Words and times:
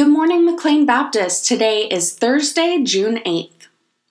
Good 0.00 0.08
morning, 0.08 0.46
McLean 0.46 0.86
Baptist. 0.86 1.44
Today 1.44 1.86
is 1.86 2.14
Thursday, 2.14 2.82
June 2.82 3.16
8th. 3.16 3.66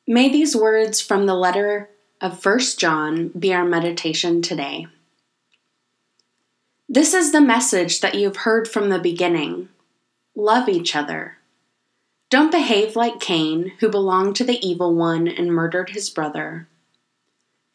May 0.06 0.30
these 0.30 0.56
words 0.56 1.02
from 1.02 1.26
the 1.26 1.34
letter 1.34 1.90
of 2.22 2.46
1 2.46 2.60
John 2.78 3.30
be 3.30 3.52
our 3.56 3.66
meditation 3.66 4.44
today. 4.44 4.86
This 6.88 7.16
is 7.16 7.32
the 7.32 7.42
message 7.42 8.02
that 8.02 8.14
you've 8.14 8.38
heard 8.46 8.68
from 8.68 8.90
the 8.90 9.00
beginning 9.00 9.70
love 10.36 10.70
each 10.70 10.96
other. 10.96 11.38
Don't 12.30 12.52
behave 12.52 12.96
like 12.96 13.20
Cain, 13.20 13.72
who 13.80 13.90
belonged 13.90 14.36
to 14.36 14.44
the 14.44 14.64
evil 14.64 14.94
one 14.94 15.28
and 15.28 15.52
murdered 15.52 15.90
his 15.90 16.12
brother. 16.12 16.68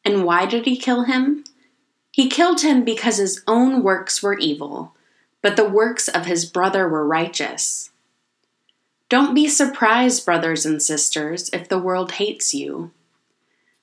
And 0.04 0.24
why 0.24 0.46
did 0.46 0.66
he 0.66 0.76
kill 0.76 1.02
him? 1.02 1.42
He 2.12 2.28
killed 2.28 2.60
him 2.60 2.84
because 2.84 3.16
his 3.16 3.42
own 3.48 3.82
works 3.82 4.22
were 4.22 4.38
evil, 4.38 4.94
but 5.42 5.56
the 5.56 5.68
works 5.68 6.06
of 6.06 6.26
his 6.26 6.46
brother 6.46 6.88
were 6.88 7.04
righteous. 7.04 7.90
Don't 9.08 9.34
be 9.34 9.48
surprised, 9.48 10.24
brothers 10.24 10.64
and 10.64 10.82
sisters, 10.82 11.50
if 11.52 11.68
the 11.68 11.78
world 11.78 12.12
hates 12.12 12.54
you. 12.54 12.90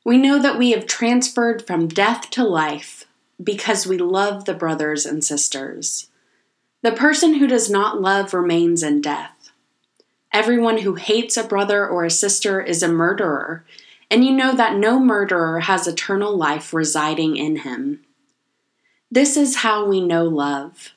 We 0.04 0.18
know 0.18 0.42
that 0.42 0.58
we 0.58 0.72
have 0.72 0.88
transferred 0.88 1.66
from 1.66 1.88
death 1.88 2.32
to 2.32 2.44
life 2.44 3.06
because 3.42 3.86
we 3.86 3.98
love 3.98 4.46
the 4.46 4.54
brothers 4.54 5.06
and 5.06 5.24
sisters. 5.24 6.10
The 6.82 6.92
person 6.92 7.36
who 7.36 7.46
does 7.46 7.70
not 7.70 8.02
love 8.02 8.34
remains 8.34 8.82
in 8.82 9.02
death. 9.02 9.52
Everyone 10.34 10.80
who 10.80 10.96
hates 10.96 11.38
a 11.38 11.44
brother 11.44 11.88
or 11.88 12.04
a 12.04 12.10
sister 12.10 12.60
is 12.60 12.82
a 12.82 12.88
murderer, 12.88 13.64
and 14.10 14.26
you 14.26 14.32
know 14.32 14.56
that 14.56 14.76
no 14.76 15.00
murderer 15.00 15.62
has 15.62 15.88
eternal 15.88 16.36
life 16.36 16.74
residing 16.74 17.38
in 17.38 17.58
him. 17.58 18.04
This 19.12 19.38
is 19.38 19.58
how 19.58 19.86
we 19.86 20.02
know 20.02 20.24
love. 20.24 20.94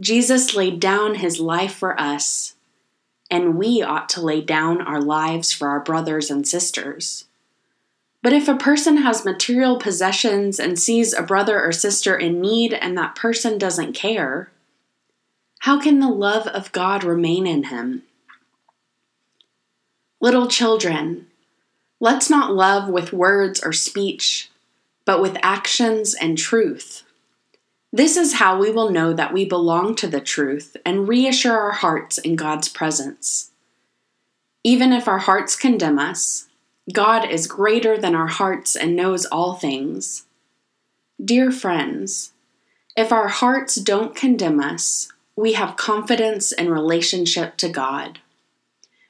Jesus 0.00 0.54
laid 0.54 0.80
down 0.80 1.16
his 1.16 1.38
life 1.40 1.74
for 1.74 2.00
us 2.00 2.54
and 3.30 3.56
we 3.56 3.82
ought 3.82 4.08
to 4.10 4.20
lay 4.20 4.40
down 4.40 4.80
our 4.80 5.00
lives 5.00 5.52
for 5.52 5.68
our 5.68 5.80
brothers 5.80 6.30
and 6.30 6.46
sisters. 6.46 7.26
But 8.22 8.32
if 8.32 8.48
a 8.48 8.56
person 8.56 8.98
has 8.98 9.24
material 9.24 9.78
possessions 9.78 10.58
and 10.58 10.78
sees 10.78 11.12
a 11.12 11.22
brother 11.22 11.62
or 11.62 11.72
sister 11.72 12.16
in 12.16 12.40
need 12.40 12.72
and 12.72 12.96
that 12.98 13.14
person 13.14 13.58
doesn't 13.58 13.92
care, 13.92 14.50
how 15.60 15.80
can 15.80 16.00
the 16.00 16.08
love 16.08 16.46
of 16.48 16.72
God 16.72 17.04
remain 17.04 17.46
in 17.46 17.64
him? 17.64 18.02
Little 20.20 20.48
children, 20.48 21.26
let's 22.00 22.28
not 22.28 22.52
love 22.52 22.88
with 22.88 23.12
words 23.12 23.60
or 23.62 23.72
speech, 23.72 24.50
but 25.04 25.22
with 25.22 25.38
actions 25.42 26.14
and 26.14 26.36
truth. 26.36 27.04
This 27.92 28.18
is 28.18 28.34
how 28.34 28.58
we 28.58 28.70
will 28.70 28.90
know 28.90 29.14
that 29.14 29.32
we 29.32 29.46
belong 29.46 29.94
to 29.96 30.06
the 30.06 30.20
truth 30.20 30.76
and 30.84 31.08
reassure 31.08 31.58
our 31.58 31.72
hearts 31.72 32.18
in 32.18 32.36
God's 32.36 32.68
presence. 32.68 33.50
Even 34.62 34.92
if 34.92 35.08
our 35.08 35.18
hearts 35.18 35.56
condemn 35.56 35.98
us, 35.98 36.48
God 36.92 37.30
is 37.30 37.46
greater 37.46 37.96
than 37.96 38.14
our 38.14 38.26
hearts 38.26 38.76
and 38.76 38.94
knows 38.94 39.24
all 39.24 39.54
things. 39.54 40.26
Dear 41.24 41.50
friends, 41.50 42.32
if 42.94 43.10
our 43.10 43.28
hearts 43.28 43.76
don't 43.76 44.14
condemn 44.14 44.60
us, 44.60 45.10
we 45.34 45.54
have 45.54 45.76
confidence 45.76 46.52
in 46.52 46.68
relationship 46.68 47.56
to 47.56 47.70
God. 47.70 48.18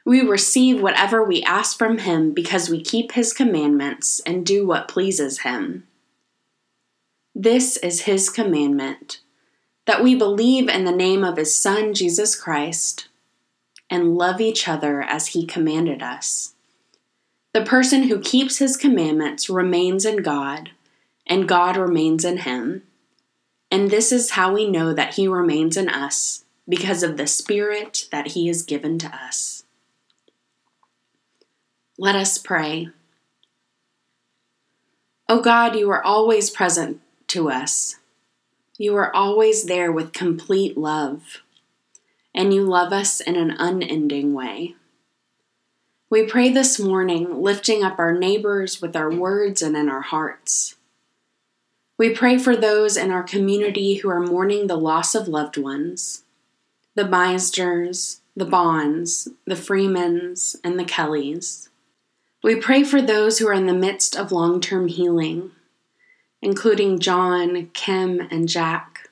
We 0.04 0.20
receive 0.20 0.80
whatever 0.80 1.24
we 1.24 1.42
ask 1.42 1.76
from 1.76 1.98
Him 1.98 2.32
because 2.32 2.70
we 2.70 2.80
keep 2.80 3.12
His 3.12 3.32
commandments 3.32 4.20
and 4.24 4.46
do 4.46 4.64
what 4.64 4.88
pleases 4.88 5.40
Him. 5.40 5.87
This 7.40 7.76
is 7.76 8.00
his 8.00 8.30
commandment 8.30 9.20
that 9.86 10.02
we 10.02 10.16
believe 10.16 10.68
in 10.68 10.84
the 10.84 10.90
name 10.90 11.22
of 11.22 11.36
his 11.36 11.54
Son, 11.54 11.94
Jesus 11.94 12.34
Christ, 12.34 13.06
and 13.88 14.18
love 14.18 14.40
each 14.40 14.66
other 14.66 15.02
as 15.02 15.28
he 15.28 15.46
commanded 15.46 16.02
us. 16.02 16.54
The 17.54 17.64
person 17.64 18.02
who 18.02 18.18
keeps 18.18 18.58
his 18.58 18.76
commandments 18.76 19.48
remains 19.48 20.04
in 20.04 20.16
God, 20.16 20.70
and 21.28 21.48
God 21.48 21.76
remains 21.76 22.24
in 22.24 22.38
him. 22.38 22.82
And 23.70 23.88
this 23.88 24.10
is 24.10 24.32
how 24.32 24.52
we 24.52 24.68
know 24.68 24.92
that 24.92 25.14
he 25.14 25.28
remains 25.28 25.76
in 25.76 25.88
us 25.88 26.44
because 26.68 27.04
of 27.04 27.16
the 27.16 27.28
Spirit 27.28 28.08
that 28.10 28.32
he 28.32 28.48
has 28.48 28.64
given 28.64 28.98
to 28.98 29.14
us. 29.14 29.62
Let 31.96 32.16
us 32.16 32.36
pray. 32.36 32.88
O 35.28 35.40
God, 35.40 35.76
you 35.76 35.88
are 35.90 36.02
always 36.02 36.50
present 36.50 37.00
to 37.28 37.50
us. 37.50 37.96
You 38.76 38.94
are 38.96 39.14
always 39.14 39.64
there 39.64 39.90
with 39.90 40.12
complete 40.12 40.76
love, 40.76 41.42
and 42.34 42.52
you 42.54 42.62
love 42.62 42.92
us 42.92 43.20
in 43.20 43.36
an 43.36 43.52
unending 43.58 44.34
way. 44.34 44.76
We 46.10 46.24
pray 46.24 46.48
this 46.50 46.78
morning, 46.78 47.42
lifting 47.42 47.84
up 47.84 47.98
our 47.98 48.16
neighbors 48.16 48.80
with 48.80 48.96
our 48.96 49.10
words 49.10 49.62
and 49.62 49.76
in 49.76 49.88
our 49.88 50.00
hearts. 50.00 50.76
We 51.98 52.14
pray 52.14 52.38
for 52.38 52.56
those 52.56 52.96
in 52.96 53.10
our 53.10 53.24
community 53.24 53.96
who 53.96 54.08
are 54.08 54.20
mourning 54.20 54.66
the 54.66 54.76
loss 54.76 55.14
of 55.14 55.28
loved 55.28 55.56
ones 55.56 56.22
the 56.94 57.04
Meisners, 57.04 58.20
the 58.34 58.44
Bonds, 58.44 59.28
the 59.44 59.54
Freemans, 59.54 60.56
and 60.64 60.78
the 60.78 60.84
Kellys. 60.84 61.68
We 62.42 62.56
pray 62.56 62.82
for 62.82 63.00
those 63.00 63.38
who 63.38 63.46
are 63.48 63.52
in 63.52 63.66
the 63.66 63.74
midst 63.74 64.16
of 64.16 64.32
long 64.32 64.60
term 64.60 64.88
healing 64.88 65.52
including 66.42 66.98
John, 66.98 67.70
Kim, 67.72 68.20
and 68.30 68.48
Jack. 68.48 69.10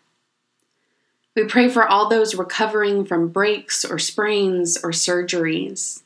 We 1.35 1.45
pray 1.45 1.69
for 1.69 1.87
all 1.87 2.09
those 2.09 2.35
recovering 2.35 3.05
from 3.05 3.29
breaks 3.29 3.85
or 3.85 3.99
sprains 3.99 4.77
or 4.83 4.91
surgeries, 4.91 6.03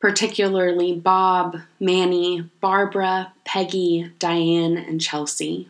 particularly 0.00 0.94
Bob, 0.94 1.58
Manny, 1.78 2.50
Barbara, 2.60 3.32
Peggy, 3.44 4.12
Diane, 4.18 4.78
and 4.78 5.00
Chelsea. 5.00 5.68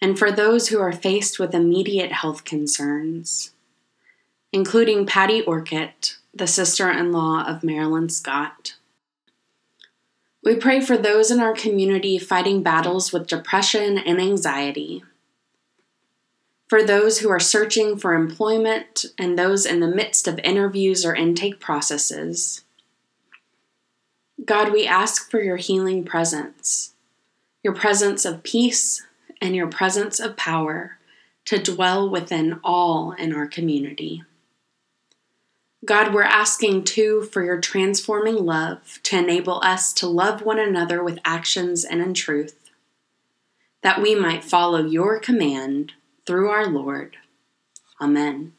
And 0.00 0.18
for 0.18 0.32
those 0.32 0.68
who 0.68 0.80
are 0.80 0.92
faced 0.92 1.38
with 1.38 1.54
immediate 1.54 2.10
health 2.10 2.44
concerns, 2.44 3.52
including 4.52 5.06
Patty 5.06 5.42
Orcutt, 5.42 6.16
the 6.34 6.46
sister 6.46 6.90
in 6.90 7.12
law 7.12 7.44
of 7.46 7.62
Marilyn 7.62 8.08
Scott. 8.08 8.74
We 10.42 10.56
pray 10.56 10.80
for 10.80 10.96
those 10.96 11.30
in 11.30 11.40
our 11.40 11.52
community 11.52 12.18
fighting 12.18 12.62
battles 12.62 13.12
with 13.12 13.26
depression 13.26 13.98
and 13.98 14.18
anxiety, 14.18 15.04
for 16.66 16.82
those 16.82 17.18
who 17.18 17.28
are 17.28 17.40
searching 17.40 17.98
for 17.98 18.14
employment 18.14 19.04
and 19.18 19.38
those 19.38 19.66
in 19.66 19.80
the 19.80 19.86
midst 19.86 20.26
of 20.26 20.38
interviews 20.38 21.04
or 21.04 21.14
intake 21.14 21.60
processes. 21.60 22.64
God, 24.42 24.72
we 24.72 24.86
ask 24.86 25.30
for 25.30 25.42
your 25.42 25.58
healing 25.58 26.04
presence, 26.04 26.94
your 27.62 27.74
presence 27.74 28.24
of 28.24 28.42
peace, 28.42 29.04
and 29.42 29.54
your 29.54 29.66
presence 29.66 30.18
of 30.20 30.36
power 30.36 30.98
to 31.44 31.58
dwell 31.58 32.08
within 32.08 32.60
all 32.64 33.12
in 33.12 33.34
our 33.34 33.46
community. 33.46 34.22
God, 35.84 36.12
we're 36.12 36.22
asking 36.22 36.84
too 36.84 37.22
for 37.22 37.42
your 37.42 37.58
transforming 37.58 38.36
love 38.36 39.00
to 39.04 39.18
enable 39.18 39.62
us 39.64 39.92
to 39.94 40.06
love 40.06 40.42
one 40.42 40.58
another 40.58 41.02
with 41.02 41.18
actions 41.24 41.84
and 41.84 42.02
in 42.02 42.12
truth, 42.12 42.70
that 43.82 44.02
we 44.02 44.14
might 44.14 44.44
follow 44.44 44.84
your 44.84 45.18
command 45.18 45.92
through 46.26 46.50
our 46.50 46.66
Lord. 46.66 47.16
Amen. 48.00 48.52